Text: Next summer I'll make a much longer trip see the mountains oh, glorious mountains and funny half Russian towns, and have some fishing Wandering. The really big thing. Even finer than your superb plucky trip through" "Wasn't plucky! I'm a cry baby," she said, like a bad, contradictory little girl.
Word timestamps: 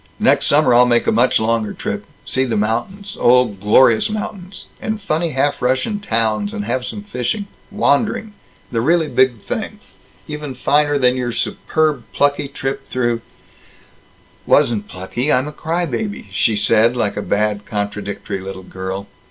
Next 0.19 0.47
summer 0.47 0.73
I'll 0.73 0.87
make 0.87 1.05
a 1.05 1.11
much 1.11 1.39
longer 1.39 1.73
trip 1.73 2.05
see 2.25 2.43
the 2.43 2.57
mountains 2.57 3.15
oh, 3.21 3.45
glorious 3.45 4.09
mountains 4.09 4.65
and 4.81 4.99
funny 4.99 5.29
half 5.29 5.61
Russian 5.61 5.99
towns, 5.99 6.53
and 6.55 6.65
have 6.65 6.83
some 6.87 7.03
fishing 7.03 7.45
Wandering. 7.69 8.33
The 8.71 8.81
really 8.81 9.07
big 9.07 9.37
thing. 9.37 9.79
Even 10.27 10.55
finer 10.55 10.97
than 10.97 11.15
your 11.17 11.31
superb 11.31 12.01
plucky 12.13 12.47
trip 12.47 12.87
through" 12.89 13.21
"Wasn't 14.47 14.87
plucky! 14.87 15.31
I'm 15.31 15.47
a 15.47 15.51
cry 15.51 15.85
baby," 15.85 16.29
she 16.31 16.55
said, 16.55 16.95
like 16.97 17.15
a 17.15 17.21
bad, 17.21 17.67
contradictory 17.67 18.39
little 18.39 18.63
girl. 18.63 19.05